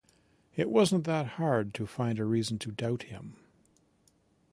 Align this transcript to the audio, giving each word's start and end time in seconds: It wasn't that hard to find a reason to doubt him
It 0.55 0.71
wasn't 0.71 1.03
that 1.03 1.27
hard 1.37 1.75
to 1.75 1.85
find 1.85 2.17
a 2.17 2.25
reason 2.25 2.57
to 2.57 2.71
doubt 2.71 3.03
him 3.03 3.35